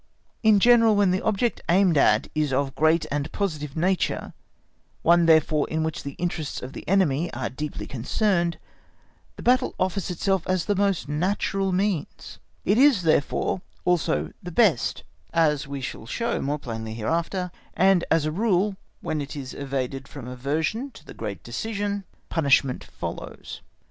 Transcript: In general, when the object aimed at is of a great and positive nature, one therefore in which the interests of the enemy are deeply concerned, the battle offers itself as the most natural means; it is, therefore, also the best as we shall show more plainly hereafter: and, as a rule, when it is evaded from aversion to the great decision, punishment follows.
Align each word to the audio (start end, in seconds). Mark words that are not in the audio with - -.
In 0.41 0.59
general, 0.59 0.95
when 0.95 1.11
the 1.11 1.21
object 1.21 1.61
aimed 1.69 1.95
at 1.95 2.27
is 2.33 2.51
of 2.51 2.69
a 2.69 2.71
great 2.71 3.05
and 3.11 3.31
positive 3.31 3.77
nature, 3.77 4.33
one 5.03 5.27
therefore 5.27 5.69
in 5.69 5.83
which 5.83 6.01
the 6.01 6.13
interests 6.13 6.59
of 6.59 6.73
the 6.73 6.87
enemy 6.87 7.31
are 7.35 7.51
deeply 7.51 7.85
concerned, 7.85 8.57
the 9.35 9.43
battle 9.43 9.75
offers 9.79 10.09
itself 10.09 10.41
as 10.47 10.65
the 10.65 10.75
most 10.75 11.07
natural 11.07 11.71
means; 11.71 12.39
it 12.65 12.79
is, 12.79 13.03
therefore, 13.03 13.61
also 13.85 14.31
the 14.41 14.49
best 14.51 15.03
as 15.35 15.67
we 15.67 15.81
shall 15.81 16.07
show 16.07 16.41
more 16.41 16.57
plainly 16.57 16.95
hereafter: 16.95 17.51
and, 17.75 18.03
as 18.09 18.25
a 18.25 18.31
rule, 18.31 18.77
when 19.01 19.21
it 19.21 19.35
is 19.35 19.53
evaded 19.53 20.07
from 20.07 20.27
aversion 20.27 20.89
to 20.89 21.05
the 21.05 21.13
great 21.13 21.43
decision, 21.43 22.05
punishment 22.27 22.83
follows. 22.83 23.61